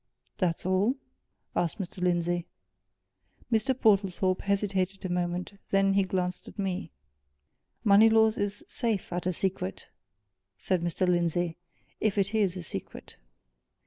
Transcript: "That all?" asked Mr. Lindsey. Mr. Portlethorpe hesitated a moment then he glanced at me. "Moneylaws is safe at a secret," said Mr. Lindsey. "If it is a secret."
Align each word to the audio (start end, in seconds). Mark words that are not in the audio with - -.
"That 0.39 0.65
all?" 0.65 0.95
asked 1.55 1.77
Mr. 1.77 2.01
Lindsey. 2.01 2.47
Mr. 3.51 3.79
Portlethorpe 3.79 4.41
hesitated 4.41 5.05
a 5.05 5.09
moment 5.09 5.53
then 5.69 5.93
he 5.93 6.01
glanced 6.01 6.47
at 6.47 6.57
me. 6.57 6.89
"Moneylaws 7.83 8.35
is 8.35 8.63
safe 8.67 9.13
at 9.13 9.27
a 9.27 9.31
secret," 9.31 9.89
said 10.57 10.81
Mr. 10.81 11.07
Lindsey. 11.07 11.55
"If 11.99 12.17
it 12.17 12.33
is 12.33 12.57
a 12.57 12.63
secret." 12.63 13.17